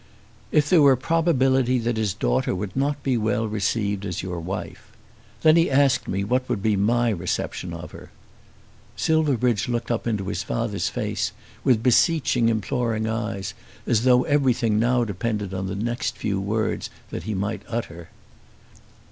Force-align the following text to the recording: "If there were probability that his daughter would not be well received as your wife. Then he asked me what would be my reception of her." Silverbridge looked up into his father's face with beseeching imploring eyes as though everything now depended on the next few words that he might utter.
"If 0.51 0.67
there 0.67 0.81
were 0.81 0.95
probability 0.95 1.77
that 1.77 1.95
his 1.97 2.15
daughter 2.15 2.55
would 2.55 2.75
not 2.75 3.03
be 3.03 3.17
well 3.17 3.47
received 3.47 4.03
as 4.03 4.23
your 4.23 4.39
wife. 4.39 4.87
Then 5.43 5.55
he 5.55 5.69
asked 5.69 6.07
me 6.07 6.23
what 6.23 6.49
would 6.49 6.63
be 6.63 6.75
my 6.75 7.09
reception 7.11 7.71
of 7.71 7.91
her." 7.91 8.09
Silverbridge 8.95 9.67
looked 9.69 9.91
up 9.91 10.07
into 10.07 10.29
his 10.29 10.41
father's 10.41 10.89
face 10.89 11.33
with 11.63 11.83
beseeching 11.83 12.49
imploring 12.49 13.05
eyes 13.05 13.53
as 13.85 14.03
though 14.03 14.23
everything 14.23 14.79
now 14.79 15.03
depended 15.03 15.53
on 15.53 15.67
the 15.67 15.75
next 15.75 16.17
few 16.17 16.41
words 16.41 16.89
that 17.11 17.25
he 17.29 17.35
might 17.35 17.61
utter. 17.67 18.09